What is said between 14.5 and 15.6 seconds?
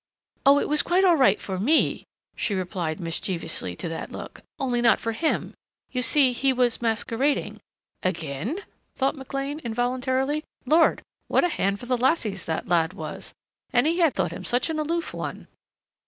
an aloof one!